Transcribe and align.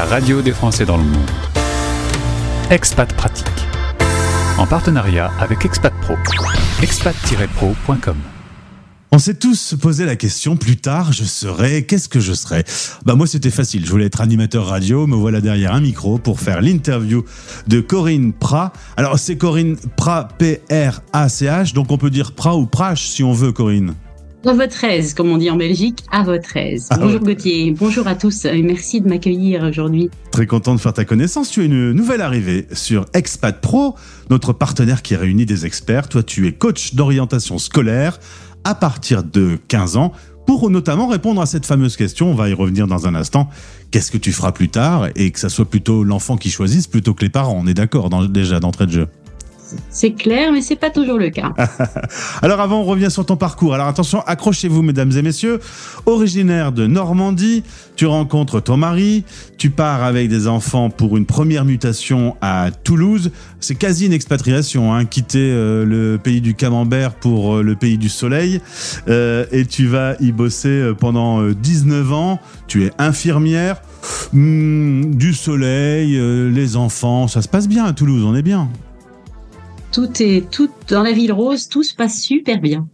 la 0.00 0.06
radio 0.06 0.40
des 0.40 0.52
Français 0.52 0.86
dans 0.86 0.96
le 0.96 1.02
monde. 1.02 1.30
Expat 2.70 3.12
Pratique. 3.12 3.46
En 4.56 4.66
partenariat 4.66 5.30
avec 5.38 5.66
Expat 5.66 5.92
Pro. 6.00 6.14
expat-pro.com. 6.82 8.16
On 9.12 9.18
s'est 9.18 9.34
tous 9.34 9.74
posé 9.78 10.06
la 10.06 10.16
question, 10.16 10.56
plus 10.56 10.78
tard, 10.78 11.12
je 11.12 11.24
serai, 11.24 11.84
qu'est-ce 11.84 12.08
que 12.08 12.18
je 12.18 12.32
serai 12.32 12.64
Bah 13.04 13.14
moi 13.14 13.26
c'était 13.26 13.50
facile, 13.50 13.84
je 13.84 13.90
voulais 13.90 14.06
être 14.06 14.22
animateur 14.22 14.68
radio, 14.68 15.06
me 15.06 15.16
voilà 15.16 15.42
derrière 15.42 15.74
un 15.74 15.82
micro 15.82 16.16
pour 16.16 16.40
faire 16.40 16.62
l'interview 16.62 17.22
de 17.66 17.80
Corinne 17.82 18.32
Pra. 18.32 18.72
Alors 18.96 19.18
c'est 19.18 19.36
Corinne 19.36 19.76
Pra, 19.98 20.28
P-R-A-C-H, 20.38 21.74
donc 21.74 21.92
on 21.92 21.98
peut 21.98 22.08
dire 22.08 22.32
Pra 22.32 22.56
ou 22.56 22.64
Prache 22.64 23.06
si 23.06 23.22
on 23.22 23.34
veut 23.34 23.52
Corinne. 23.52 23.92
À 24.46 24.54
votre 24.54 24.84
aise, 24.84 25.12
comme 25.12 25.30
on 25.30 25.36
dit 25.36 25.50
en 25.50 25.56
Belgique, 25.56 26.02
à 26.10 26.22
votre 26.22 26.56
aise. 26.56 26.86
Ah 26.88 26.96
bonjour 26.96 27.20
ouais. 27.20 27.34
Gauthier, 27.34 27.74
bonjour 27.78 28.06
à 28.06 28.14
tous, 28.14 28.46
et 28.46 28.62
merci 28.62 29.02
de 29.02 29.08
m'accueillir 29.08 29.62
aujourd'hui. 29.64 30.08
Très 30.32 30.46
content 30.46 30.74
de 30.74 30.80
faire 30.80 30.94
ta 30.94 31.04
connaissance. 31.04 31.50
Tu 31.50 31.60
es 31.60 31.66
une 31.66 31.92
nouvelle 31.92 32.22
arrivée 32.22 32.66
sur 32.72 33.04
Expat 33.12 33.60
Pro, 33.60 33.96
notre 34.30 34.54
partenaire 34.54 35.02
qui 35.02 35.14
réunit 35.14 35.44
des 35.44 35.66
experts. 35.66 36.08
Toi, 36.08 36.22
tu 36.22 36.46
es 36.46 36.52
coach 36.52 36.94
d'orientation 36.94 37.58
scolaire 37.58 38.18
à 38.64 38.74
partir 38.74 39.24
de 39.24 39.58
15 39.68 39.98
ans 39.98 40.12
pour 40.46 40.70
notamment 40.70 41.06
répondre 41.06 41.42
à 41.42 41.46
cette 41.46 41.66
fameuse 41.66 41.96
question. 41.96 42.30
On 42.30 42.34
va 42.34 42.48
y 42.48 42.54
revenir 42.54 42.86
dans 42.86 43.06
un 43.06 43.14
instant. 43.14 43.50
Qu'est-ce 43.90 44.10
que 44.10 44.18
tu 44.18 44.32
feras 44.32 44.52
plus 44.52 44.70
tard 44.70 45.08
et 45.16 45.32
que 45.32 45.38
ça 45.38 45.50
soit 45.50 45.68
plutôt 45.68 46.02
l'enfant 46.02 46.38
qui 46.38 46.50
choisisse 46.50 46.86
plutôt 46.86 47.12
que 47.12 47.22
les 47.22 47.30
parents. 47.30 47.60
On 47.62 47.66
est 47.66 47.74
d'accord 47.74 48.08
déjà 48.30 48.58
d'entrée 48.58 48.86
de 48.86 48.92
jeu? 48.92 49.08
C'est 49.90 50.12
clair, 50.12 50.52
mais 50.52 50.62
c'est 50.62 50.76
pas 50.76 50.90
toujours 50.90 51.18
le 51.18 51.30
cas. 51.30 51.52
Alors 52.42 52.60
avant, 52.60 52.80
on 52.80 52.84
revient 52.84 53.10
sur 53.10 53.24
ton 53.26 53.36
parcours. 53.36 53.74
Alors 53.74 53.86
attention, 53.86 54.22
accrochez-vous 54.26 54.82
mesdames 54.82 55.12
et 55.16 55.22
messieurs. 55.22 55.60
Originaire 56.06 56.72
de 56.72 56.86
Normandie, 56.86 57.62
tu 57.96 58.06
rencontres 58.06 58.60
ton 58.60 58.76
mari, 58.76 59.24
tu 59.58 59.70
pars 59.70 60.02
avec 60.02 60.28
des 60.28 60.48
enfants 60.48 60.90
pour 60.90 61.16
une 61.16 61.26
première 61.26 61.64
mutation 61.64 62.36
à 62.40 62.70
Toulouse. 62.84 63.30
C'est 63.60 63.74
quasi 63.74 64.06
une 64.06 64.12
expatriation, 64.12 64.94
hein, 64.94 65.04
quitter 65.04 65.50
euh, 65.52 65.84
le 65.84 66.18
pays 66.18 66.40
du 66.40 66.54
camembert 66.54 67.14
pour 67.14 67.56
euh, 67.56 67.62
le 67.62 67.76
pays 67.76 67.98
du 67.98 68.08
soleil. 68.08 68.60
Euh, 69.08 69.44
et 69.52 69.66
tu 69.66 69.86
vas 69.86 70.14
y 70.20 70.32
bosser 70.32 70.92
pendant 70.98 71.40
euh, 71.42 71.54
19 71.54 72.12
ans. 72.12 72.40
Tu 72.66 72.84
es 72.84 72.92
infirmière. 72.98 73.82
Hmm, 74.32 75.14
du 75.14 75.34
soleil, 75.34 76.18
les 76.50 76.76
enfants, 76.76 77.28
ça 77.28 77.42
se 77.42 77.48
passe 77.48 77.68
bien 77.68 77.84
à 77.84 77.92
Toulouse, 77.92 78.24
on 78.24 78.34
est 78.34 78.42
bien. 78.42 78.68
Tout 79.92 80.10
est 80.20 80.48
tout 80.50 80.70
dans 80.88 81.02
la 81.02 81.12
ville 81.12 81.32
rose, 81.32 81.68
tout 81.68 81.82
se 81.82 81.94
passe 81.94 82.20
super 82.20 82.60
bien. 82.60 82.88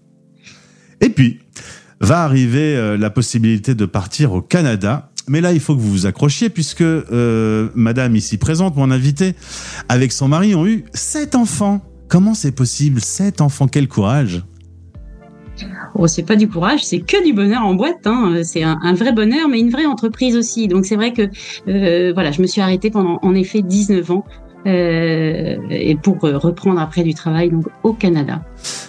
Et 1.01 1.11
puis, 1.11 1.41
va 2.01 2.23
arriver 2.23 2.77
euh, 2.77 2.97
la 2.97 3.11
possibilité 3.11 3.75
de 3.75 3.85
partir 3.87 4.33
au 4.33 4.43
Canada. 4.43 5.11
Mais 5.29 5.41
là, 5.41 5.53
il 5.53 5.61
faut 5.61 5.75
que 5.75 5.81
vous 5.81 5.91
vous 5.91 6.07
accrochiez 6.07 6.51
puisque 6.51 6.83
euh, 6.83 7.69
Madame 7.75 8.15
ici 8.17 8.39
présente, 8.39 8.77
mon 8.77 8.91
invitée, 8.91 9.35
avec 9.89 10.13
son 10.13 10.29
mari, 10.29 10.55
ont 10.55 10.67
eu 10.67 10.85
sept 10.95 11.35
enfants. 11.35 11.83
Comment 12.09 12.35
c'est 12.35 12.53
possible? 12.53 13.01
Sept 13.01 13.41
enfants, 13.41 13.67
quel 13.67 13.89
courage 13.89 14.45
Oh, 15.95 16.07
c'est 16.07 16.23
pas 16.23 16.37
du 16.37 16.47
courage, 16.47 16.85
c'est 16.85 17.01
que 17.01 17.25
du 17.25 17.33
bonheur 17.33 17.65
en 17.65 17.75
boîte. 17.75 18.07
Hein. 18.07 18.43
C'est 18.45 18.63
un, 18.63 18.79
un 18.83 18.93
vrai 18.93 19.13
bonheur, 19.13 19.49
mais 19.49 19.59
une 19.59 19.71
vraie 19.71 19.87
entreprise 19.87 20.37
aussi. 20.37 20.69
Donc 20.69 20.85
c'est 20.85 20.97
vrai 20.97 21.13
que 21.13 21.23
euh, 21.69 22.13
voilà, 22.13 22.31
je 22.31 22.43
me 22.43 22.47
suis 22.47 22.61
arrêtée 22.61 22.91
pendant 22.91 23.19
en 23.23 23.35
effet 23.35 23.63
19 23.63 24.11
ans. 24.11 24.25
Euh, 24.67 25.57
et 25.71 25.95
pour 25.95 26.25
euh, 26.25 26.37
reprendre 26.37 26.81
après 26.81 27.03
du 27.03 27.15
travail 27.15 27.51
donc 27.51 27.67
au 27.83 27.93
Canada. 27.93 28.43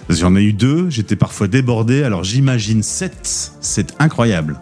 J'en 0.10 0.36
ai 0.36 0.42
eu 0.42 0.54
deux, 0.54 0.90
j'étais 0.90 1.16
parfois 1.16 1.48
débordé, 1.48 2.04
alors 2.04 2.24
j'imagine 2.24 2.82
sept, 2.82 3.52
c'est 3.62 3.94
incroyable. 4.00 4.60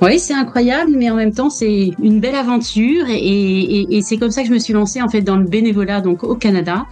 Oui, 0.00 0.20
c'est 0.20 0.32
incroyable, 0.34 0.92
mais 0.96 1.10
en 1.10 1.16
même 1.16 1.32
temps, 1.32 1.50
c'est 1.50 1.90
une 2.00 2.20
belle 2.20 2.36
aventure 2.36 3.06
et, 3.08 3.16
et, 3.16 3.96
et 3.96 4.02
c'est 4.02 4.16
comme 4.16 4.30
ça 4.30 4.42
que 4.42 4.48
je 4.48 4.52
me 4.52 4.60
suis 4.60 4.72
lancée 4.72 5.02
en 5.02 5.08
fait 5.08 5.22
dans 5.22 5.36
le 5.36 5.44
bénévolat 5.44 6.00
donc 6.00 6.22
au 6.22 6.36
Canada, 6.36 6.86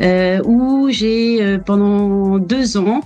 euh, 0.00 0.40
où 0.44 0.88
j'ai 0.88 1.42
euh, 1.42 1.58
pendant 1.58 2.38
deux 2.38 2.76
ans 2.76 3.00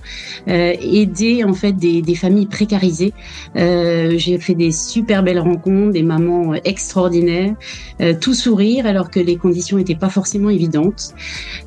euh, 0.47 0.75
aidé 0.79 1.43
en 1.43 1.53
fait 1.53 1.71
des, 1.71 2.03
des 2.03 2.13
familles 2.13 2.45
précarisées. 2.45 3.13
Euh, 3.55 4.13
j'ai 4.17 4.37
fait 4.37 4.53
des 4.53 4.71
super 4.71 5.23
belles 5.23 5.39
rencontres, 5.39 5.91
des 5.91 6.03
mamans 6.03 6.53
euh, 6.53 6.57
extraordinaires, 6.63 7.55
euh, 7.99 8.13
tout 8.19 8.35
sourire 8.35 8.85
alors 8.85 9.09
que 9.09 9.19
les 9.19 9.37
conditions 9.37 9.77
n'étaient 9.77 9.95
pas 9.95 10.09
forcément 10.09 10.51
évidentes. 10.51 11.15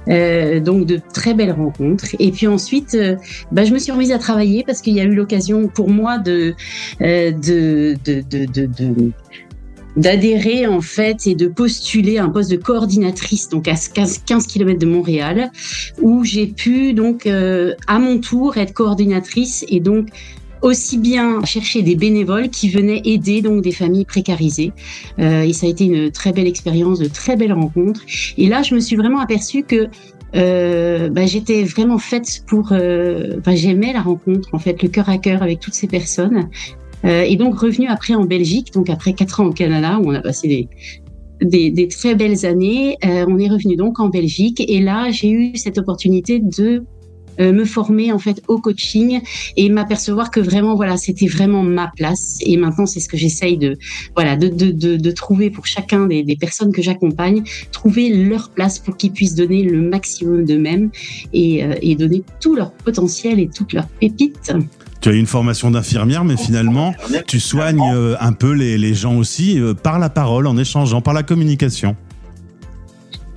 Donc 0.06 0.87
de 0.87 1.00
très 1.12 1.34
belles 1.34 1.53
rencontres. 1.53 2.06
Et 2.19 2.31
puis 2.31 2.47
ensuite, 2.47 2.97
bah, 3.53 3.65
je 3.65 3.73
me 3.73 3.79
suis 3.79 3.93
remise 3.93 4.12
à 4.12 4.19
travailler 4.19 4.65
parce 4.65 4.81
qu'il 4.81 4.95
y 4.95 5.00
a 5.00 5.05
eu 5.05 5.15
l'occasion 5.15 5.69
pour 5.69 5.89
moi 5.89 6.19
de 6.19 6.55
de 7.00 7.80
d'adhérer 9.97 10.67
en 10.67 10.81
fait 10.81 11.27
et 11.27 11.35
de 11.35 11.49
postuler 11.49 12.19
un 12.19 12.29
poste 12.29 12.51
de 12.51 12.57
coordinatrice 12.57 13.49
donc 13.49 13.69
à 13.69 13.75
15, 13.75 14.23
15 14.25 14.47
km 14.47 14.79
de 14.79 14.87
Montréal 14.87 15.51
où 16.01 16.25
j'ai 16.25 16.47
pu 16.47 16.93
donc 16.93 17.27
euh, 17.27 17.75
à 17.87 17.99
mon 17.99 18.19
tour 18.19 18.57
être 18.57 18.73
coordinatrice 18.73 19.65
et 19.69 19.81
donc 19.81 20.09
aussi 20.63 20.99
bien 20.99 21.43
chercher 21.45 21.83
des 21.83 21.97
bénévoles 21.97 22.51
qui 22.51 22.69
venaient 22.69 23.01
aider 23.05 23.41
donc 23.41 23.63
des 23.63 23.73
familles 23.73 24.05
précarisées. 24.05 24.73
Euh, 25.19 25.41
et 25.41 25.55
ça 25.55 25.67
a 25.67 25.71
été 25.71 25.87
une 25.87 26.11
très 26.11 26.33
belle 26.33 26.47
expérience 26.47 26.99
de 26.99 27.07
très 27.07 27.35
belles 27.35 27.55
rencontres. 27.55 28.03
Et 28.37 28.47
là 28.47 28.62
je 28.62 28.75
me 28.75 28.81
suis 28.81 28.97
vraiment 28.97 29.21
aperçue 29.21 29.62
que 29.62 29.89
euh, 30.37 31.09
bah, 31.09 31.25
j'étais 31.25 31.65
vraiment 31.65 31.99
faite 31.99 32.45
pour 32.47 32.73
j'aimais 33.49 33.93
la 33.93 34.03
rencontre 34.03 34.51
en 34.53 34.59
fait 34.59 34.81
le 34.83 34.89
cœur 34.89 35.09
à 35.09 35.19
cœur 35.19 35.43
avec 35.43 35.59
toutes 35.61 35.75
ces 35.75 35.89
personnes 35.89 36.49
et 37.05 37.37
donc 37.37 37.59
revenu 37.59 37.87
après 37.88 38.15
en 38.15 38.25
Belgique, 38.25 38.72
donc 38.75 38.91
après 38.91 39.15
quatre 39.15 39.41
ans 39.41 39.47
au 39.47 39.53
Canada 39.53 39.99
où 40.03 40.11
on 40.11 40.15
a 40.15 40.21
passé 40.21 40.49
des 40.49 40.69
des, 41.43 41.71
des 41.71 41.88
très 41.88 42.15
belles 42.15 42.44
années, 42.47 42.97
euh, 43.05 43.25
on 43.28 43.38
est 43.38 43.49
revenu 43.49 43.77
donc 43.77 44.00
en 44.00 44.09
Belgique. 44.09 44.62
Et 44.66 44.81
là 44.81 45.11
j'ai 45.11 45.31
eu 45.31 45.56
cette 45.56 45.78
opportunité 45.78 46.38
de 46.38 46.84
euh, 47.41 47.53
me 47.53 47.65
former 47.65 48.12
en 48.12 48.19
fait 48.19 48.43
au 48.49 48.59
coaching 48.59 49.21
et 49.56 49.71
m'apercevoir 49.71 50.31
que 50.31 50.41
vraiment 50.41 50.75
voilà 50.75 50.97
c'était 50.97 51.27
vraiment 51.27 51.62
ma 51.62 51.91
place. 51.97 52.38
Et 52.43 52.56
maintenant 52.56 52.87
c'est 52.87 53.00
ce 53.00 53.09
que 53.09 53.17
j'essaye 53.17 53.56
de 53.56 53.78
voilà 54.15 54.37
de, 54.37 54.49
de, 54.49 54.71
de, 54.71 54.97
de 54.97 55.11
trouver 55.11 55.50
pour 55.50 55.67
chacun 55.67 56.06
des, 56.06 56.22
des 56.22 56.37
personnes 56.37 56.72
que 56.72 56.82
j'accompagne 56.82 57.43
trouver 57.72 58.11
leur 58.11 58.50
place 58.50 58.78
pour 58.78 58.97
qu'ils 58.97 59.12
puissent 59.12 59.37
donner 59.37 59.62
le 59.62 59.81
maximum 59.81 60.44
d'eux-mêmes 60.44 60.91
et, 61.32 61.65
euh, 61.65 61.75
et 61.81 61.94
donner 61.94 62.22
tout 62.41 62.55
leur 62.55 62.72
potentiel 62.72 63.41
et 63.41 63.49
toutes 63.49 63.72
leurs 63.72 63.88
pépites 63.88 64.53
Tu 65.00 65.09
as 65.09 65.12
une 65.12 65.27
formation 65.27 65.71
d'infirmière, 65.71 66.25
mais 66.25 66.37
finalement, 66.37 66.94
tu 67.27 67.41
soignes 67.41 67.81
euh, 67.94 68.16
un 68.21 68.33
peu 68.33 68.53
les, 68.53 68.77
les 68.77 68.94
gens 68.94 69.16
aussi 69.16 69.59
euh, 69.59 69.72
par 69.72 69.99
la 69.99 70.11
parole, 70.11 70.47
en 70.47 70.59
échangeant, 70.59 71.00
par 71.00 71.15
la 71.15 71.22
communication. 71.22 71.97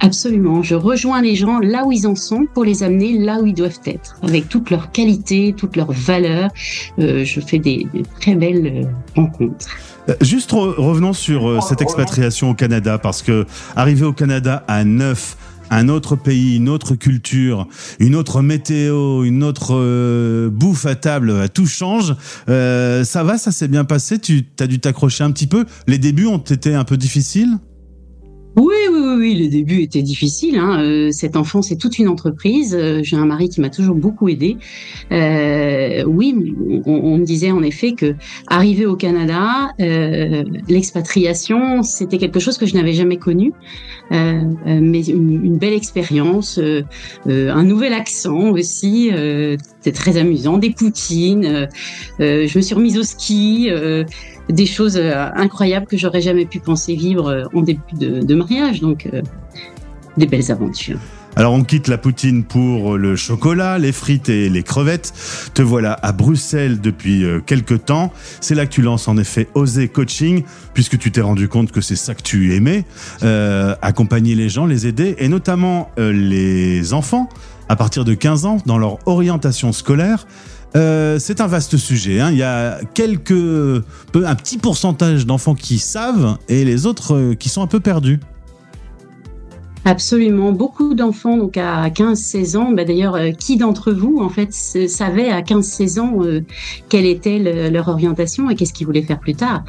Absolument. 0.02 0.62
Je 0.62 0.76
rejoins 0.76 1.22
les 1.22 1.36
gens 1.36 1.60
là 1.60 1.86
où 1.86 1.94
ils 1.94 2.06
en 2.06 2.16
sont 2.16 2.46
pour 2.54 2.66
les 2.66 2.84
amener 2.84 3.18
là 3.18 3.40
où 3.42 3.46
ils 3.46 3.54
doivent 3.54 3.80
être, 3.86 4.18
avec 4.22 4.50
toutes 4.50 4.70
leurs 4.70 4.92
qualités, 4.92 5.56
toutes 5.56 5.78
leurs 5.78 5.94
valeurs. 5.94 6.50
Euh, 7.00 7.24
je 7.24 7.40
fais 7.40 7.60
des, 7.60 7.88
des 7.94 8.04
très 8.20 8.36
belles 8.36 8.90
rencontres. 9.16 9.68
Juste 10.20 10.52
re- 10.52 10.76
revenons 10.76 11.14
sur 11.14 11.64
cette 11.64 11.82
expatriation 11.82 12.50
au 12.50 12.54
Canada, 12.54 12.98
parce 12.98 13.22
que 13.22 13.46
arriver 13.78 14.06
au 14.06 14.12
Canada 14.12 14.66
à 14.68 14.84
neuf, 14.84 15.38
un 15.74 15.90
autre 15.90 16.16
pays, 16.16 16.58
une 16.58 16.70
autre 16.70 16.96
culture, 16.96 17.68
une 18.00 18.16
autre 18.16 18.42
météo, 18.42 19.24
une 19.24 19.44
autre 19.44 19.76
euh, 19.76 20.50
bouffe 20.50 20.86
à 20.86 20.96
table, 20.96 21.30
euh, 21.30 21.48
tout 21.48 21.66
change. 21.66 22.16
Euh, 22.50 23.04
ça 23.04 23.24
va, 23.24 23.38
ça 23.38 23.52
s'est 23.52 23.68
bien 23.68 23.84
passé? 23.84 24.20
Tu 24.20 24.46
as 24.60 24.68
dû 24.68 24.80
t'accrocher 24.80 25.24
un 25.24 25.32
petit 25.32 25.48
peu? 25.48 25.66
Les 25.88 25.98
débuts 25.98 26.28
ont 26.28 26.38
été 26.38 26.76
un 26.76 26.84
peu 26.84 26.98
difficiles? 26.98 27.58
Oui, 28.56 28.76
oui, 28.92 29.00
oui, 29.00 29.16
oui, 29.18 29.34
les 29.34 29.48
débuts 29.48 29.82
étaient 29.82 30.04
difficiles. 30.04 30.58
Hein. 30.58 30.80
Euh, 30.80 31.12
cet 31.12 31.36
enfant, 31.36 31.64
c'est 31.64 31.76
toute 31.76 31.98
une 31.98 32.08
entreprise. 32.08 32.76
Euh, 32.80 33.02
J'ai 33.02 33.16
un 33.16 33.26
mari 33.26 33.50
qui 33.50 33.62
m'a 33.62 33.70
toujours 33.70 33.96
beaucoup 33.96 34.30
aidé. 34.30 34.58
Euh, 35.12 36.04
oui, 36.04 36.54
on, 36.86 37.18
me 37.18 37.26
disait 37.26 37.52
en 37.52 37.64
effet 37.64 37.94
que 37.94 38.16
arriver 38.48 38.86
au 38.86 38.96
Canada, 38.96 39.72
euh, 39.80 40.44
l'expatriation, 40.70 41.82
c'était 41.82 42.20
quelque 42.20 42.40
chose 42.40 42.60
que 42.60 42.68
je 42.68 42.76
n'avais 42.76 42.94
jamais 42.94 43.18
connu, 43.18 43.54
Euh, 44.12 44.42
euh, 44.68 44.80
mais 44.82 45.02
une, 45.08 45.46
une 45.46 45.58
belle 45.58 45.74
expérience, 45.74 46.60
un 47.26 47.64
nouvel 47.64 47.94
accent 47.94 48.52
aussi. 48.52 49.10
C'était 49.84 49.98
très 49.98 50.18
amusant, 50.18 50.58
des 50.58 50.70
poutines. 50.70 51.44
euh, 51.44 51.68
euh, 52.22 52.48
je 52.48 52.58
me 52.58 52.62
suis 52.62 52.74
remise 52.74 52.98
au 52.98 53.04
ski. 53.04 53.68
euh, 53.70 54.06
des 54.50 54.66
choses 54.66 54.98
incroyables 54.98 55.86
que 55.86 55.96
j'aurais 55.96 56.20
jamais 56.20 56.46
pu 56.46 56.60
penser 56.60 56.96
vivre 56.96 57.48
en 57.54 57.62
début 57.62 57.82
de, 57.94 58.36
mariage. 58.36 58.82
Donc, 58.82 59.10
des 60.18 60.26
belles 60.26 60.52
aventures. 60.52 61.00
Alors 61.38 61.54
on 61.54 61.64
quitte 61.64 61.88
la 61.88 61.98
poutine 61.98 62.44
pour 62.44 62.98
le 62.98 63.16
chocolat, 63.16 63.80
les 63.80 63.94
frites 63.94 64.28
et 64.28 64.50
les 64.50 64.62
crevettes. 64.62 65.14
Te 65.54 65.62
voilà 65.62 65.94
à 65.94 66.12
Bruxelles 66.12 66.82
depuis 66.82 67.24
quelques 67.46 67.86
temps. 67.86 68.12
C'est 68.42 68.54
là 68.54 68.66
que 68.66 68.72
tu 68.72 68.82
lances 68.82 69.08
en 69.08 69.18
effet 69.18 69.48
Oser 69.54 69.88
Coaching, 69.88 70.44
puisque 70.74 70.98
tu 70.98 71.10
t'es 71.10 71.22
rendu 71.22 71.48
compte 71.48 71.72
que 71.72 71.80
c'est 71.80 71.96
ça 71.96 72.14
que 72.14 72.22
tu 72.22 72.54
aimais, 72.54 72.84
accompagner 73.82 74.36
les 74.36 74.50
gens, 74.50 74.66
les 74.66 74.88
aider, 74.88 75.16
et 75.20 75.30
notamment 75.30 75.90
les 75.98 76.94
enfants 76.94 77.30
à 77.70 77.76
partir 77.76 78.06
de 78.06 78.14
15 78.14 78.46
ans 78.46 78.58
dans 78.66 78.78
leur 78.78 79.00
orientation 79.08 79.72
scolaire. 79.72 80.26
Euh, 80.76 81.20
c'est 81.20 81.40
un 81.42 81.48
vaste 81.48 81.78
sujet. 81.78 82.20
Hein. 82.20 82.32
Il 82.32 82.38
y 82.38 82.44
a 82.44 82.80
un 82.80 84.36
petit 84.36 84.58
pourcentage 84.58 85.26
d'enfants 85.26 85.56
qui 85.56 85.78
savent 85.78 86.38
et 86.50 86.66
les 86.66 86.86
autres 86.86 87.16
euh, 87.16 87.34
qui 87.36 87.50
sont 87.50 87.62
un 87.62 87.68
peu 87.68 87.80
perdus. 87.80 88.20
Absolument, 89.86 90.54
beaucoup 90.54 90.94
d'enfants 90.94 91.38
donc 91.38 91.58
à 91.58 91.90
15-16 91.90 92.58
ans. 92.58 92.72
Bah, 92.72 92.86
D'ailleurs, 92.86 93.16
euh, 93.16 93.32
qui 93.32 93.58
d'entre 93.58 93.92
vous 93.92 94.20
en 94.22 94.30
fait 94.30 94.54
savait 94.54 95.30
à 95.30 95.42
15-16 95.42 96.00
ans 96.00 96.20
quelle 96.90 97.06
était 97.06 97.70
leur 97.70 97.90
orientation 97.90 98.50
et 98.50 98.56
qu'est-ce 98.56 98.74
qu'ils 98.74 98.88
voulaient 98.88 99.04
faire 99.04 99.20
plus 99.20 99.36
tard? 99.36 99.64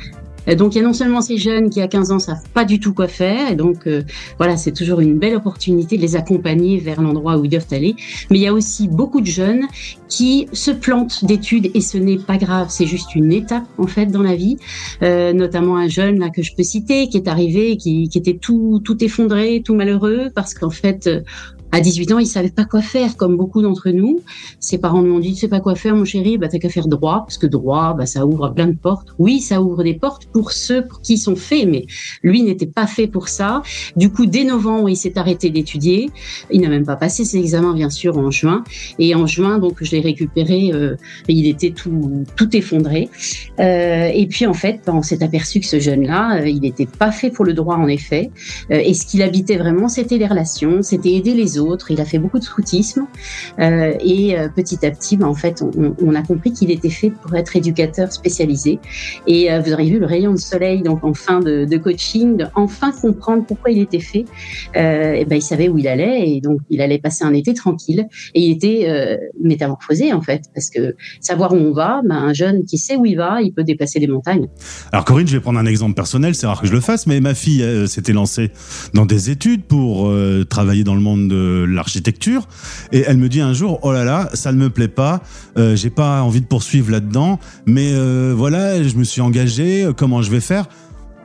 Donc 0.52 0.74
il 0.74 0.78
y 0.78 0.80
a 0.80 0.84
non 0.84 0.92
seulement 0.92 1.20
ces 1.20 1.38
jeunes 1.38 1.70
qui 1.70 1.80
à 1.80 1.88
15 1.88 2.12
ans 2.12 2.18
savent 2.18 2.48
pas 2.52 2.64
du 2.64 2.80
tout 2.80 2.92
quoi 2.92 3.08
faire, 3.08 3.50
et 3.50 3.56
donc 3.56 3.86
euh, 3.86 4.02
voilà, 4.38 4.56
c'est 4.56 4.72
toujours 4.72 5.00
une 5.00 5.18
belle 5.18 5.36
opportunité 5.36 5.96
de 5.96 6.02
les 6.02 6.16
accompagner 6.16 6.78
vers 6.78 7.00
l'endroit 7.00 7.36
où 7.38 7.44
ils 7.44 7.50
doivent 7.50 7.66
aller, 7.72 7.96
mais 8.30 8.38
il 8.38 8.42
y 8.42 8.46
a 8.46 8.52
aussi 8.52 8.88
beaucoup 8.88 9.20
de 9.20 9.26
jeunes 9.26 9.66
qui 10.08 10.48
se 10.52 10.70
plantent 10.70 11.24
d'études 11.24 11.70
et 11.74 11.80
ce 11.80 11.98
n'est 11.98 12.18
pas 12.18 12.36
grave, 12.36 12.68
c'est 12.70 12.86
juste 12.86 13.14
une 13.14 13.32
étape 13.32 13.64
en 13.78 13.86
fait 13.86 14.06
dans 14.06 14.22
la 14.22 14.34
vie, 14.34 14.56
euh, 15.02 15.32
notamment 15.32 15.76
un 15.76 15.88
jeune 15.88 16.18
là 16.18 16.30
que 16.30 16.42
je 16.42 16.54
peux 16.54 16.62
citer 16.62 17.08
qui 17.08 17.16
est 17.16 17.28
arrivé, 17.28 17.76
qui, 17.76 18.08
qui 18.08 18.18
était 18.18 18.38
tout 18.40 18.80
tout 18.84 19.02
effondré, 19.02 19.62
tout 19.64 19.74
malheureux 19.74 20.30
parce 20.34 20.54
qu'en 20.54 20.70
fait 20.70 21.08
à 21.74 21.80
18 21.80 22.12
ans, 22.12 22.18
il 22.20 22.26
savait 22.28 22.50
pas 22.50 22.64
quoi 22.64 22.80
faire, 22.80 23.16
comme 23.16 23.36
beaucoup 23.36 23.60
d'entre 23.60 23.90
nous. 23.90 24.20
Ses 24.60 24.78
parents 24.78 25.02
lui 25.02 25.10
ont 25.10 25.18
dit, 25.18 25.34
tu 25.34 25.40
sais 25.40 25.48
pas 25.48 25.58
quoi 25.58 25.74
faire, 25.74 25.96
mon 25.96 26.04
chéri, 26.04 26.38
bah, 26.38 26.46
t'as 26.46 26.58
qu'à 26.58 26.68
faire 26.68 26.86
droit, 26.86 27.24
parce 27.26 27.36
que 27.36 27.48
droit, 27.48 27.94
bah, 27.98 28.06
ça 28.06 28.24
ouvre 28.26 28.48
plein 28.50 28.68
de 28.68 28.76
portes. 28.76 29.08
Oui, 29.18 29.40
ça 29.40 29.60
ouvre 29.60 29.82
des 29.82 29.94
portes 29.94 30.26
pour 30.26 30.52
ceux 30.52 30.86
qui 31.02 31.14
ils 31.14 31.18
sont 31.18 31.34
faits, 31.34 31.66
mais 31.68 31.86
lui 32.22 32.44
n'était 32.44 32.66
pas 32.66 32.86
fait 32.86 33.08
pour 33.08 33.28
ça. 33.28 33.62
Du 33.96 34.12
coup, 34.12 34.26
dès 34.26 34.44
novembre, 34.44 34.88
il 34.88 34.96
s'est 34.96 35.18
arrêté 35.18 35.50
d'étudier. 35.50 36.10
Il 36.48 36.60
n'a 36.60 36.68
même 36.68 36.86
pas 36.86 36.94
passé 36.94 37.24
ses 37.24 37.38
examens, 37.38 37.74
bien 37.74 37.90
sûr, 37.90 38.18
en 38.18 38.30
juin. 38.30 38.62
Et 39.00 39.16
en 39.16 39.26
juin, 39.26 39.58
donc, 39.58 39.78
je 39.80 39.90
l'ai 39.90 40.00
récupéré, 40.00 40.70
euh, 40.72 40.94
il 41.26 41.48
était 41.48 41.72
tout, 41.72 42.24
tout 42.36 42.56
effondré. 42.56 43.08
Euh, 43.58 44.12
et 44.14 44.28
puis, 44.28 44.46
en 44.46 44.54
fait, 44.54 44.82
on 44.86 45.02
s'est 45.02 45.24
aperçu 45.24 45.58
que 45.58 45.66
ce 45.66 45.80
jeune-là, 45.80 46.40
euh, 46.40 46.48
il 46.48 46.60
n'était 46.60 46.86
pas 46.86 47.10
fait 47.10 47.30
pour 47.30 47.44
le 47.44 47.52
droit, 47.52 47.74
en 47.74 47.88
effet. 47.88 48.30
Et 48.70 48.94
ce 48.94 49.04
qu'il 49.06 49.22
habitait 49.22 49.56
vraiment, 49.56 49.88
c'était 49.88 50.18
les 50.18 50.28
relations, 50.28 50.80
c'était 50.82 51.10
aider 51.14 51.34
les 51.34 51.58
autres 51.58 51.63
il 51.90 52.00
a 52.00 52.04
fait 52.04 52.18
beaucoup 52.18 52.38
de 52.38 52.44
scoutisme 52.44 53.06
euh, 53.58 53.92
et 54.00 54.38
euh, 54.38 54.48
petit 54.48 54.84
à 54.84 54.90
petit, 54.90 55.16
bah, 55.16 55.26
en 55.26 55.34
fait, 55.34 55.62
on, 55.62 56.14
a 56.14 56.22
compris 56.22 56.52
qu'il 56.52 56.70
était 56.70 56.90
fait 56.90 57.10
pour 57.10 57.34
être 57.34 57.56
éducateur 57.56 58.12
spécialisé. 58.12 58.78
Et 59.26 59.52
euh, 59.52 59.60
vous 59.60 59.72
aurez 59.72 59.86
vu 59.86 59.98
le 59.98 60.06
rayon 60.06 60.32
de 60.32 60.38
soleil 60.38 60.82
donc 60.82 61.02
en 61.04 61.14
fin 61.14 61.40
de, 61.40 61.76
coaching, 61.76 62.44
enfin 62.54 62.92
comprendre 62.92 63.44
pourquoi 63.46 63.72
il 63.72 63.80
était 63.80 64.00
fait. 64.00 64.24
et 64.74 65.24
ben 65.24 65.36
il 65.36 65.42
savait 65.42 65.68
où 65.68 65.76
il 65.76 65.88
allait 65.88 66.30
et 66.30 66.40
donc 66.40 66.60
il 66.70 66.80
allait 66.80 66.98
passer 66.98 67.24
un 67.24 67.34
été 67.34 67.52
tranquille 67.52 68.06
et 68.34 68.40
il 68.40 68.52
était 68.52 69.18
métamorphosé 69.42 70.12
en 70.12 70.22
fait 70.22 70.42
parce 70.54 70.70
que 70.70 70.94
savoir 71.20 71.52
où 71.52 71.56
on 71.56 71.72
va, 71.72 72.00
ben, 72.04 72.14
un 72.14 72.32
jeune 72.32 72.64
qui 72.64 72.78
sait 72.78 72.96
où 72.96 73.04
il 73.04 73.16
va, 73.16 73.42
il 73.42 73.52
peut 73.52 73.64
dépasser 73.64 73.98
les 73.98 74.06
montagnes. 74.06 74.46
Alors 74.92 75.04
Corinne, 75.04 75.26
je 75.26 75.36
vais 75.36 75.40
prendre 75.40 75.58
un 75.58 75.66
exemple 75.66 75.94
personnel, 75.94 76.36
c'est 76.36 76.46
rare 76.46 76.60
que 76.60 76.68
je 76.68 76.72
le 76.72 76.80
fasse, 76.80 77.08
mais 77.08 77.20
ma 77.20 77.34
fille 77.34 77.64
s'était 77.88 78.12
lancée 78.12 78.52
dans 78.94 79.04
des 79.04 79.30
études 79.30 79.64
pour 79.64 80.10
travailler 80.48 80.84
dans 80.84 80.94
le 80.94 81.00
monde 81.00 81.28
de 81.28 81.53
l'architecture 81.54 82.48
et 82.92 83.04
elle 83.06 83.16
me 83.16 83.28
dit 83.28 83.40
un 83.40 83.52
jour 83.52 83.78
oh 83.82 83.92
là 83.92 84.04
là 84.04 84.28
ça 84.34 84.52
ne 84.52 84.58
me 84.58 84.70
plaît 84.70 84.88
pas 84.88 85.22
euh, 85.58 85.76
j'ai 85.76 85.90
pas 85.90 86.22
envie 86.22 86.40
de 86.40 86.46
poursuivre 86.46 86.90
là-dedans 86.90 87.38
mais 87.66 87.92
euh, 87.92 88.34
voilà 88.36 88.82
je 88.82 88.96
me 88.96 89.04
suis 89.04 89.20
engagé 89.20 89.84
euh, 89.84 89.92
comment 89.92 90.22
je 90.22 90.30
vais 90.30 90.40
faire? 90.40 90.66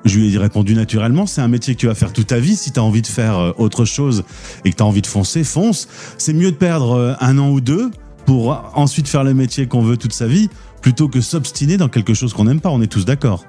Je 0.05 0.17
lui 0.17 0.33
ai 0.33 0.37
répondu 0.37 0.75
naturellement, 0.75 1.25
c'est 1.25 1.41
un 1.41 1.49
métier 1.49 1.75
que 1.75 1.79
tu 1.81 1.87
vas 1.87 1.93
faire 1.93 2.13
toute 2.13 2.27
ta 2.27 2.39
vie. 2.39 2.55
Si 2.55 2.71
tu 2.71 2.79
as 2.79 2.83
envie 2.83 3.01
de 3.01 3.07
faire 3.07 3.53
autre 3.59 3.83
chose 3.83 4.23
et 4.63 4.71
que 4.71 4.77
tu 4.77 4.81
as 4.81 4.85
envie 4.85 5.01
de 5.01 5.07
foncer, 5.07 5.43
fonce. 5.43 5.89
C'est 6.17 6.31
mieux 6.31 6.51
de 6.51 6.55
perdre 6.55 7.17
un 7.19 7.37
an 7.37 7.49
ou 7.49 7.59
deux 7.59 7.91
pour 8.25 8.71
ensuite 8.75 9.09
faire 9.09 9.25
le 9.25 9.33
métier 9.33 9.67
qu'on 9.67 9.81
veut 9.81 9.97
toute 9.97 10.13
sa 10.13 10.25
vie, 10.25 10.49
plutôt 10.81 11.09
que 11.09 11.19
s'obstiner 11.19 11.75
dans 11.75 11.89
quelque 11.89 12.13
chose 12.13 12.33
qu'on 12.33 12.45
n'aime 12.45 12.61
pas. 12.61 12.69
On 12.69 12.81
est 12.81 12.87
tous 12.87 13.03
d'accord. 13.03 13.45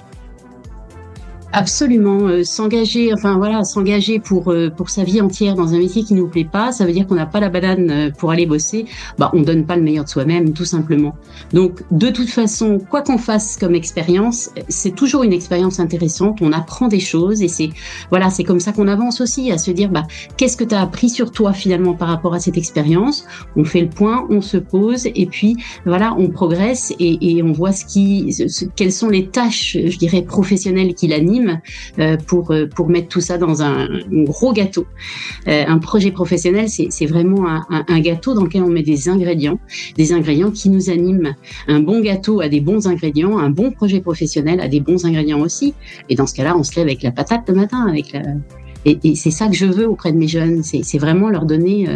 Absolument, 1.53 2.29
euh, 2.29 2.45
s'engager, 2.45 3.13
enfin 3.13 3.37
voilà, 3.37 3.65
s'engager 3.65 4.21
pour 4.21 4.53
euh, 4.53 4.71
pour 4.71 4.89
sa 4.89 5.03
vie 5.03 5.21
entière 5.21 5.57
dans 5.57 5.75
un 5.75 5.79
métier 5.79 6.05
qui 6.05 6.15
nous 6.15 6.29
plaît 6.29 6.45
pas, 6.45 6.71
ça 6.71 6.87
veut 6.87 6.93
dire 6.93 7.09
qu'on 7.09 7.17
n'a 7.17 7.27
pas 7.27 7.41
la 7.41 7.49
banane 7.49 7.91
euh, 7.91 8.11
pour 8.17 8.31
aller 8.31 8.47
bosser. 8.47 8.85
Bah, 9.19 9.33
on 9.35 9.43
donne 9.43 9.67
pas 9.67 9.75
le 9.75 9.83
meilleur 9.83 10.05
de 10.05 10.09
soi-même, 10.09 10.53
tout 10.53 10.65
simplement. 10.65 11.17
Donc, 11.53 11.83
de 11.91 12.09
toute 12.11 12.29
façon, 12.31 12.79
quoi 12.79 13.03
qu'on 13.03 13.19
fasse 13.19 13.57
comme 13.57 13.75
expérience, 13.75 14.51
c'est 14.69 14.95
toujours 14.95 15.25
une 15.25 15.33
expérience 15.33 15.81
intéressante. 15.81 16.39
On 16.41 16.53
apprend 16.53 16.87
des 16.87 17.01
choses 17.01 17.43
et 17.43 17.49
c'est 17.49 17.71
voilà, 18.11 18.31
c'est 18.31 18.45
comme 18.45 18.61
ça 18.61 18.71
qu'on 18.73 18.87
avance 18.87 19.21
aussi, 19.21 19.51
à 19.51 19.59
se 19.59 19.73
dire 19.73 19.91
bah 19.91 20.05
qu'est-ce 20.37 20.57
que 20.57 20.65
tu 20.65 20.77
as 20.77 20.81
appris 20.81 21.09
sur 21.09 21.33
toi 21.33 21.53
finalement 21.53 21.95
par 21.95 22.07
rapport 22.07 22.35
à 22.35 22.39
cette 22.39 22.59
expérience? 22.59 23.25
On 23.57 23.65
fait 23.65 23.81
le 23.81 23.89
point, 23.89 24.25
on 24.31 24.41
se 24.41 24.57
pose 24.57 25.07
et 25.07 25.27
puis 25.27 25.57
voilà, 25.85 26.15
on 26.17 26.29
progresse 26.29 26.93
et, 27.01 27.39
et 27.39 27.43
on 27.43 27.51
voit 27.51 27.73
ce 27.73 27.85
qui, 27.85 28.33
quelles 28.77 28.93
sont 28.93 29.09
les 29.09 29.27
tâches, 29.27 29.77
je 29.85 29.99
dirais 29.99 30.23
professionnelles 30.23 30.95
qui 30.95 31.09
l'animent 31.09 31.40
euh, 31.99 32.17
pour, 32.17 32.51
euh, 32.51 32.67
pour 32.67 32.89
mettre 32.89 33.09
tout 33.09 33.21
ça 33.21 33.39
dans 33.39 33.63
un, 33.63 33.89
gros 34.11 34.53
gâteau. 34.53 34.87
Euh, 35.49 35.65
un 35.67 35.79
projet 35.79 36.11
professionnel, 36.11 36.69
c'est 36.69 37.07
vraiment 37.07 37.47
un, 37.49 38.01
gâteau 38.01 38.35
dans 38.35 38.45
lequel 38.45 38.63
on 38.63 38.69
met 38.69 38.83
des 38.83 39.09
ingrédients, 39.09 39.59
des 39.97 40.13
ingrédients 40.13 40.51
qui 40.51 40.71
nous 40.71 40.91
animent. 40.91 41.35
Un 41.69 41.81
bon 41.81 42.01
gâteau 42.01 42.41
a 42.41 42.49
des 42.49 42.61
bons 42.61 42.87
ingrédients, 42.87 43.39
un 43.39 43.51
bon 43.51 43.71
projet 43.71 44.01
professionnel 44.01 44.61
a 44.61 44.69
des 44.69 44.81
bons 44.81 45.05
ingrédients 45.05 45.41
aussi. 45.41 45.75
Et 46.09 46.15
dans 46.15 46.27
ce 46.27 46.35
cas-là, 46.35 46.57
on 46.57 46.63
se 46.63 46.77
lève 46.77 46.87
avec 46.87 47.03
la 47.03 47.13
patate 47.13 47.49
le 47.49 47.55
matin, 47.55 47.87
avec 47.87 48.13
la, 48.13 48.23
et, 48.87 48.99
et 49.05 49.15
c'est 49.15 49.31
ça 49.31 49.47
que 49.49 49.55
je 49.55 49.67
veux 49.67 49.87
auprès 49.87 50.11
de 50.11 50.17
mes 50.17 50.29
jeunes, 50.29 50.63
c'est 50.63 50.99
vraiment 50.99 51.29
leur 51.29 51.45
donner, 51.45 51.87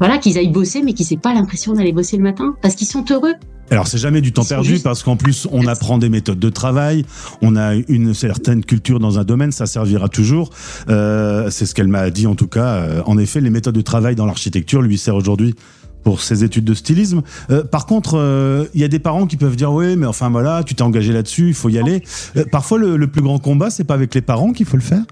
voilà, 0.00 0.18
qu'ils 0.18 0.38
aillent 0.38 0.48
bosser, 0.48 0.82
mais 0.82 0.94
qu'ils 0.94 1.06
n'aient 1.10 1.20
pas 1.20 1.34
l'impression 1.34 1.74
d'aller 1.74 1.92
bosser 1.92 2.16
le 2.16 2.22
matin, 2.22 2.56
parce 2.62 2.74
qu'ils 2.74 2.88
sont 2.88 3.04
heureux. 3.10 3.34
Alors 3.70 3.86
c'est 3.86 3.98
jamais 3.98 4.20
du 4.20 4.32
temps 4.32 4.44
perdu 4.44 4.80
parce 4.80 5.02
qu'en 5.02 5.16
plus 5.16 5.46
on 5.52 5.66
apprend 5.66 5.98
des 5.98 6.08
méthodes 6.08 6.40
de 6.40 6.50
travail, 6.50 7.04
on 7.40 7.56
a 7.56 7.74
une 7.74 8.14
certaine 8.14 8.64
culture 8.64 8.98
dans 8.98 9.18
un 9.18 9.24
domaine, 9.24 9.52
ça 9.52 9.66
servira 9.66 10.08
toujours. 10.08 10.50
Euh, 10.88 11.50
c'est 11.50 11.66
ce 11.66 11.74
qu'elle 11.74 11.88
m'a 11.88 12.10
dit 12.10 12.26
en 12.26 12.34
tout 12.34 12.48
cas. 12.48 12.74
Euh, 12.74 13.02
en 13.06 13.16
effet, 13.16 13.40
les 13.40 13.50
méthodes 13.50 13.74
de 13.74 13.80
travail 13.80 14.16
dans 14.16 14.26
l'architecture 14.26 14.82
lui 14.82 14.98
servent 14.98 15.18
aujourd'hui 15.18 15.54
pour 16.02 16.20
ses 16.20 16.44
études 16.44 16.64
de 16.64 16.74
stylisme. 16.74 17.22
Euh, 17.50 17.64
par 17.64 17.86
contre, 17.86 18.16
euh, 18.16 18.66
il 18.74 18.80
y 18.80 18.84
a 18.84 18.88
des 18.88 18.98
parents 18.98 19.26
qui 19.26 19.36
peuvent 19.36 19.56
dire 19.56 19.72
oui, 19.72 19.96
mais 19.96 20.06
enfin 20.06 20.30
voilà, 20.30 20.62
tu 20.64 20.74
t'es 20.74 20.82
engagé 20.82 21.12
là-dessus, 21.12 21.48
il 21.48 21.54
faut 21.54 21.68
y 21.68 21.78
aller. 21.78 22.02
Euh, 22.36 22.44
parfois, 22.50 22.78
le, 22.78 22.96
le, 22.96 23.06
plus 23.06 23.22
grand 23.22 23.38
combat, 23.38 23.70
c'est 23.70 23.84
pas 23.84 23.94
avec 23.94 24.14
les 24.14 24.22
parents 24.22 24.52
qu'il 24.52 24.66
faut 24.66 24.76
le 24.76 24.82
faire? 24.82 25.02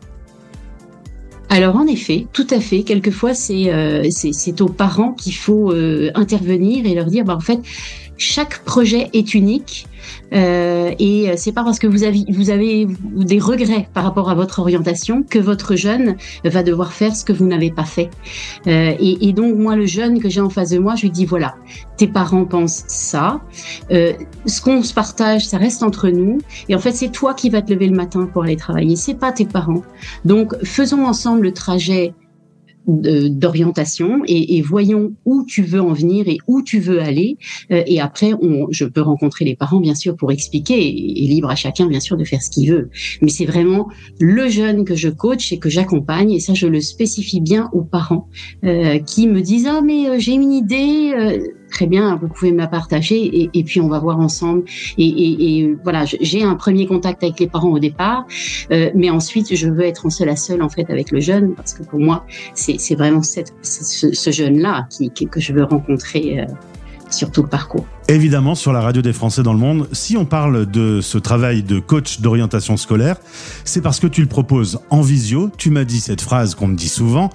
Alors 1.50 1.76
en 1.76 1.86
effet, 1.86 2.26
tout 2.34 2.46
à 2.50 2.60
fait. 2.60 2.82
Quelquefois, 2.82 3.32
c'est 3.32 3.72
euh, 3.72 4.06
c'est 4.10 4.60
aux 4.60 4.68
parents 4.68 5.12
qu'il 5.12 5.34
faut 5.34 5.72
intervenir 6.14 6.84
et 6.84 6.94
leur 6.94 7.06
dire, 7.06 7.24
bah 7.24 7.36
en 7.36 7.40
fait, 7.40 7.60
chaque 8.18 8.64
projet 8.64 9.08
est 9.12 9.34
unique 9.34 9.86
euh, 10.32 10.92
et 10.98 11.30
c'est 11.36 11.52
pas 11.52 11.64
parce 11.64 11.78
que 11.78 11.86
vous 11.86 12.04
avez, 12.04 12.24
vous 12.28 12.50
avez 12.50 12.86
des 13.14 13.38
regrets 13.38 13.88
par 13.94 14.04
rapport 14.04 14.30
à 14.30 14.34
votre 14.34 14.58
orientation 14.58 15.22
que 15.22 15.38
votre 15.38 15.76
jeune 15.76 16.16
va 16.44 16.62
devoir 16.62 16.92
faire 16.92 17.14
ce 17.14 17.24
que 17.24 17.32
vous 17.32 17.46
n'avez 17.46 17.70
pas 17.70 17.84
fait. 17.84 18.10
Euh, 18.66 18.94
et, 18.98 19.28
et, 19.28 19.32
donc 19.32 19.56
moi, 19.56 19.76
le 19.76 19.86
jeune 19.86 20.20
que 20.20 20.28
j'ai 20.28 20.40
en 20.40 20.50
face 20.50 20.70
de 20.70 20.78
moi, 20.78 20.94
je 20.96 21.02
lui 21.02 21.10
dis 21.10 21.24
voilà, 21.24 21.56
tes 21.96 22.06
parents 22.06 22.44
pensent 22.44 22.84
ça, 22.88 23.40
euh, 23.90 24.12
ce 24.46 24.60
qu'on 24.60 24.82
se 24.82 24.92
partage, 24.92 25.46
ça 25.46 25.58
reste 25.58 25.82
entre 25.82 26.08
nous. 26.08 26.38
Et 26.68 26.74
en 26.74 26.78
fait, 26.78 26.92
c'est 26.92 27.10
toi 27.10 27.34
qui 27.34 27.50
vas 27.50 27.62
te 27.62 27.72
lever 27.72 27.88
le 27.88 27.96
matin 27.96 28.28
pour 28.32 28.44
aller 28.44 28.56
travailler, 28.56 28.96
c'est 28.96 29.14
pas 29.14 29.32
tes 29.32 29.46
parents. 29.46 29.82
Donc 30.24 30.54
faisons 30.64 31.06
ensemble 31.06 31.42
le 31.42 31.52
trajet 31.52 32.12
d'orientation 32.88 34.22
et, 34.26 34.62
voyons 34.62 35.12
où 35.24 35.44
tu 35.46 35.62
veux 35.62 35.80
en 35.80 35.92
venir 35.92 36.26
et 36.26 36.38
où 36.46 36.62
tu 36.62 36.80
veux 36.80 37.00
aller. 37.00 37.36
Euh, 37.70 37.82
et 37.86 38.00
après, 38.00 38.32
on, 38.40 38.66
je 38.70 38.84
peux 38.84 39.02
rencontrer 39.02 39.44
les 39.44 39.54
parents, 39.54 39.80
bien 39.80 39.94
sûr, 39.94 40.16
pour 40.16 40.32
expliquer 40.32 40.78
et, 40.78 41.26
libre 41.28 41.50
à 41.50 41.54
chacun, 41.54 41.86
bien 41.86 42.00
sûr, 42.00 42.16
de 42.16 42.24
faire 42.24 42.42
ce 42.42 42.50
qu'il 42.50 42.70
veut. 42.70 42.90
Mais 43.22 43.28
c'est 43.28 43.44
vraiment 43.44 43.88
le 44.18 44.48
jeune 44.48 44.84
que 44.84 44.96
je 44.96 45.08
coach 45.08 45.52
et 45.52 45.58
que 45.58 45.68
j'accompagne. 45.68 46.32
Et 46.32 46.40
ça, 46.40 46.54
je 46.54 46.66
le 46.66 46.80
spécifie 46.80 47.40
bien 47.40 47.68
aux 47.72 47.82
parents 47.82 48.28
euh, 48.64 48.98
qui 48.98 49.28
me 49.28 49.40
disent, 49.40 49.68
ah, 49.68 49.80
mais 49.82 50.08
euh, 50.08 50.18
j'ai 50.18 50.32
une 50.32 50.52
idée 50.52 51.12
très 51.68 51.86
bien, 51.86 52.16
vous 52.16 52.28
pouvez 52.28 52.52
me 52.52 52.58
la 52.58 52.66
partager 52.66 53.50
et, 53.52 53.64
puis 53.64 53.80
on 53.80 53.88
va 53.88 53.98
voir 53.98 54.18
ensemble. 54.20 54.64
Et, 54.96 55.76
voilà, 55.82 56.04
j'ai 56.04 56.42
un 56.42 56.54
premier 56.54 56.86
contact 56.86 57.22
avec 57.22 57.38
les 57.40 57.46
parents 57.46 57.70
au 57.70 57.78
départ, 57.78 58.26
euh, 58.70 58.90
mais 58.94 59.10
ensuite 59.10 59.54
je 59.54 59.68
veux 59.68 59.84
être 59.84 60.06
en 60.06 60.10
seul 60.10 60.28
à 60.28 60.36
seul 60.36 60.62
en 60.62 60.68
fait 60.68 60.90
avec 60.90 61.10
le 61.10 61.20
jeune 61.20 61.54
parce 61.54 61.74
que 61.74 61.82
pour 61.82 61.98
moi 61.98 62.24
c'est 62.54 62.94
vraiment 62.94 63.22
ce, 63.22 64.30
jeune-là 64.30 64.86
qui, 64.90 65.10
que 65.10 65.40
je 65.40 65.52
veux 65.52 65.64
rencontrer. 65.64 66.40
Euh, 66.40 66.44
sur 67.10 67.30
tout 67.30 67.42
le 67.42 67.48
parcours. 67.48 67.86
Évidemment, 68.08 68.54
sur 68.54 68.72
la 68.72 68.80
radio 68.80 69.02
des 69.02 69.12
Français 69.12 69.42
dans 69.42 69.52
le 69.52 69.58
monde, 69.58 69.88
si 69.92 70.16
on 70.16 70.24
parle 70.24 70.64
de 70.64 71.00
ce 71.02 71.18
travail 71.18 71.62
de 71.62 71.78
coach 71.78 72.20
d'orientation 72.20 72.76
scolaire, 72.76 73.16
c'est 73.64 73.82
parce 73.82 74.00
que 74.00 74.06
tu 74.06 74.22
le 74.22 74.28
proposes 74.28 74.80
en 74.88 75.02
visio. 75.02 75.50
Tu 75.58 75.70
m'as 75.70 75.84
dit 75.84 76.00
cette 76.00 76.22
phrase 76.22 76.54
qu'on 76.54 76.68
me 76.68 76.76
dit 76.76 76.88
souvent. 76.88 77.28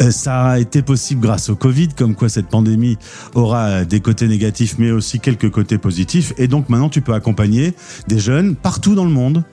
Euh, 0.00 0.10
ça 0.10 0.46
a 0.46 0.58
été 0.58 0.82
possible 0.82 1.20
grâce 1.20 1.50
au 1.50 1.56
Covid, 1.56 1.88
comme 1.96 2.16
quoi 2.16 2.28
cette 2.28 2.48
pandémie 2.48 2.98
aura 3.34 3.84
des 3.84 4.00
côtés 4.00 4.26
négatifs, 4.26 4.76
mais 4.78 4.90
aussi 4.90 5.20
quelques 5.20 5.50
côtés 5.50 5.78
positifs. 5.78 6.32
Et 6.36 6.48
donc 6.48 6.68
maintenant, 6.68 6.88
tu 6.88 7.00
peux 7.00 7.14
accompagner 7.14 7.74
des 8.08 8.18
jeunes 8.18 8.56
partout 8.56 8.94
dans 8.96 9.04
le 9.04 9.10
monde. 9.10 9.44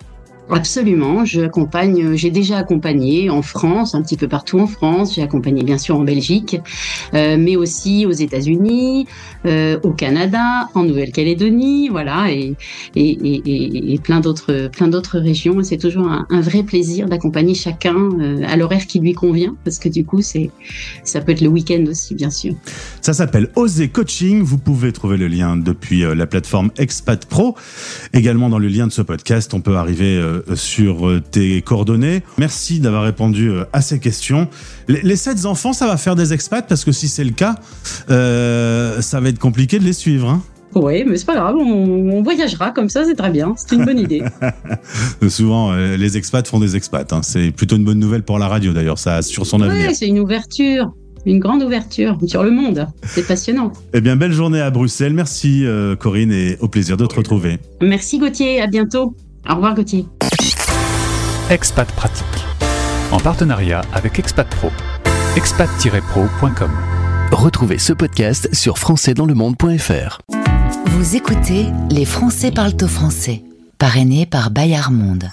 Absolument, 0.50 1.26
j'accompagne, 1.26 2.16
j'ai 2.16 2.30
déjà 2.30 2.58
accompagné 2.58 3.32
en 3.32 3.42
France, 3.42 3.96
un 3.96 4.04
petit 4.04 4.16
peu 4.16 4.28
partout 4.28 4.60
en 4.60 4.68
France, 4.68 5.16
j'ai 5.16 5.24
accompagné 5.24 5.64
bien 5.64 5.80
sûr 5.80 5.98
en 5.98 6.04
Belgique, 6.04 6.58
euh, 7.16 7.36
mais 7.40 7.56
aussi 7.56 8.06
aux 8.06 8.12
États-Unis, 8.12 9.08
euh, 9.48 9.80
au 9.82 9.90
Canada, 9.90 10.70
en 10.76 10.84
Nouvelle-Calédonie, 10.84 11.90
voilà, 11.90 12.32
et, 12.32 12.56
et, 12.96 13.94
et, 13.94 13.98
plein 13.98 14.20
d'autres 14.20 14.70
plein 14.72 14.88
d'autres 14.88 15.18
régions. 15.18 15.64
C'est 15.64 15.78
toujours 15.78 16.08
un, 16.08 16.28
un, 16.30 16.42
vrai 16.42 16.62
plaisir 16.62 17.08
d'accompagner 17.08 17.56
chacun 17.56 17.96
euh, 17.96 18.44
à 18.48 18.56
l'horaire 18.56 18.86
qui 18.86 19.00
lui 19.00 19.14
convient, 19.14 19.56
parce 19.64 19.80
que 19.80 19.90
du 19.90 20.06
coup, 20.06 20.22
c'est 20.22 20.52
ça 21.04 21.22
peut 21.22 21.32
être 21.32 21.42
le 21.42 21.50
week-end 21.50 21.84
aussi, 21.90 22.14
bien 22.14 22.30
sûr. 22.30 22.54
Ça 23.06 23.14
s'appelle 23.14 23.50
Oser 23.56 23.90
Coaching. 23.90 24.42
Vous 24.42 24.58
pouvez 24.58 24.92
trouver 24.92 25.18
le 25.18 25.28
lien 25.28 25.58
depuis 25.58 26.04
euh, 26.04 26.16
la 26.16 26.26
plateforme 26.26 26.72
Expat 26.80 27.24
Pro. 27.28 27.56
Également 28.14 28.50
dans 28.50 28.58
le 28.58 28.68
lien 28.68 28.88
de 28.88 28.92
ce 28.92 29.04
podcast, 29.04 29.54
on 29.54 29.62
peut 29.62 29.76
arriver 29.76 30.18
euh, 30.18 30.42
sur 30.56 31.08
euh, 31.08 31.22
tes 31.22 31.62
coordonnées. 31.62 32.24
Merci 32.40 32.80
d'avoir 32.80 33.04
répondu 33.04 33.52
à 33.74 33.82
ces 33.82 34.00
questions. 34.00 34.48
Les, 34.88 35.16
sept 35.18 35.46
enfants, 35.46 35.72
ça 35.72 35.86
va 35.86 35.98
faire 35.98 36.16
des 36.16 36.34
expats? 36.34 36.68
Parce 36.68 36.84
que 36.84 36.92
si 36.92 37.08
c'est 37.08 37.24
le 37.24 37.30
cas, 37.30 37.58
euh, 38.10 39.00
ça 39.02 39.20
va 39.20 39.30
être 39.30 39.38
compliqué 39.38 39.78
de 39.78 39.84
les 39.84 39.94
suivre. 39.94 40.28
Hein 40.28 40.42
oui, 40.74 41.04
mais 41.06 41.16
c'est 41.18 41.28
pas 41.28 41.36
grave, 41.36 41.58
on, 41.58 42.24
voyagera 42.24 42.72
comme 42.72 42.90
ça, 42.90 43.06
c'est 43.06 43.14
très 43.14 43.30
bien, 43.30 43.54
c'est 43.56 43.76
une 43.76 43.86
bonne 43.86 44.00
idée. 44.00 44.24
Souvent, 45.30 45.74
les 45.74 46.18
expats 46.18 46.48
font 46.48 46.60
des 46.60 46.76
expats. 46.76 47.14
Hein. 47.14 47.22
C'est 47.22 47.52
plutôt 47.52 47.76
une 47.76 47.86
bonne 47.86 48.00
nouvelle 48.00 48.24
pour 48.24 48.40
la 48.40 48.48
radio 48.48 48.74
d'ailleurs, 48.74 48.98
ça 48.98 49.18
assure 49.18 49.46
son 49.46 49.62
avenir. 49.62 49.90
Oui, 49.90 49.96
c'est 49.96 50.08
une 50.08 50.20
ouverture 50.20 50.92
une 51.26 51.40
grande 51.40 51.64
ouverture 51.64 52.18
sur 52.28 52.44
le 52.44 52.52
monde. 52.52 52.88
C'est 53.04 53.26
passionnant. 53.28 53.72
Eh 53.94 54.02
bien, 54.02 54.16
belle 54.16 54.32
journée 54.34 54.62
à 54.62 54.70
Bruxelles. 54.72 55.14
Merci 55.14 55.66
Corinne 56.00 56.32
et 56.32 56.58
au 56.60 56.68
plaisir 56.68 56.98
de 56.98 57.06
te 57.06 57.16
retrouver. 57.16 57.60
Merci 57.82 58.20
Gauthier, 58.20 58.62
à 58.62 58.68
bientôt. 58.68 59.16
Au 59.50 59.56
revoir 59.56 59.76
Gauthier. 59.76 60.06
Expat 61.50 61.92
Pratique, 61.92 62.26
en 63.12 63.20
partenariat 63.20 63.82
avec 63.94 64.18
Expat 64.18 64.48
Pro. 64.48 64.72
expat-pro.com. 65.38 66.72
Retrouvez 67.32 67.78
ce 67.78 67.94
podcast 67.94 68.50
sur 68.54 68.78
françaisdanslemonde.fr. 68.80 70.22
Vous 70.88 71.16
écoutez 71.16 71.66
Les 71.92 72.06
Français 72.06 72.52
parlent 72.52 72.78
au 72.82 72.88
français, 72.88 73.44
parrainé 73.78 74.26
par 74.26 74.50
Bayard 74.50 74.92
Monde. 74.92 75.30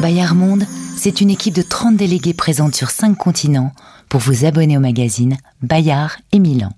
Bayard 0.00 0.34
Monde, 0.36 0.64
c'est 0.98 1.20
une 1.20 1.30
équipe 1.30 1.54
de 1.54 1.62
30 1.62 1.96
délégués 1.96 2.34
présente 2.34 2.74
sur 2.74 2.90
5 2.90 3.16
continents 3.16 3.72
pour 4.08 4.20
vous 4.20 4.44
abonner 4.44 4.76
au 4.76 4.80
magazine 4.80 5.36
Bayard 5.62 6.16
et 6.32 6.40
Milan. 6.40 6.72